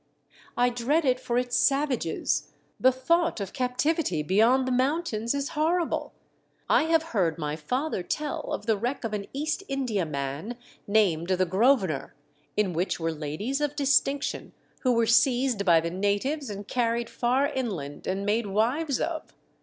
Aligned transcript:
I 0.57 0.69
dread 0.71 1.05
it 1.05 1.19
for 1.19 1.37
its 1.37 1.55
savages— 1.55 2.53
the 2.79 2.91
thought 2.91 3.39
oi 3.39 3.45
captivity 3.45 4.23
beyond 4.23 4.67
the 4.67 4.71
mountains 4.71 5.35
is 5.35 5.49
horrible! 5.49 6.11
I 6.67 6.85
have 6.85 7.03
heard 7.13 7.37
my 7.37 7.55
father 7.55 8.01
tell 8.01 8.51
of 8.51 8.65
the 8.65 8.75
wreck 8.77 9.05
oi 9.05 9.09
an 9.09 9.27
East 9.31 9.61
Indiaman 9.69 10.57
named 10.87 11.27
the 11.27 11.45
Grosvenor, 11.45 12.15
in 12.57 12.73
which 12.73 12.99
were 12.99 13.11
ladies 13.11 13.61
of 13.61 13.75
distinction, 13.75 14.53
who 14.79 14.93
were 14.93 15.05
seized 15.05 15.65
by 15.65 15.79
the 15.79 15.91
natives 15.91 16.49
and 16.49 16.67
carried 16.67 17.07
far 17.07 17.45
inland 17.49 18.07
and 18.07 18.25
made 18.25 18.47
wives 18.47 18.99
of. 18.99 19.35